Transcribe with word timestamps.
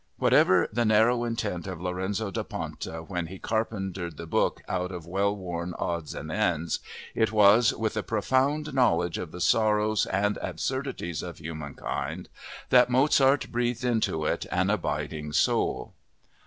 Whatever 0.17 0.67
the 0.73 0.83
narrow 0.83 1.23
intent 1.25 1.67
of 1.67 1.79
Lorenzo 1.79 2.31
da 2.31 2.41
Ponte, 2.41 2.87
when 3.07 3.27
he 3.27 3.37
carpentered 3.37 4.17
the 4.17 4.25
book 4.25 4.63
out 4.67 4.91
of 4.91 5.05
well 5.05 5.35
worn 5.35 5.75
odds 5.77 6.15
and 6.15 6.31
ends, 6.31 6.79
it 7.13 7.31
was 7.31 7.71
with 7.71 7.95
a 7.95 8.01
profound 8.01 8.73
knowledge 8.73 9.19
of 9.19 9.31
the 9.31 9.39
sorrows 9.39 10.07
and 10.07 10.39
absurdities 10.41 11.21
of 11.21 11.37
humankind 11.37 12.29
that 12.71 12.89
Mozart 12.89 13.51
breathed 13.51 13.83
into 13.83 14.25
it 14.25 14.47
an 14.51 14.71
abiding 14.71 15.33
soul. 15.33 15.93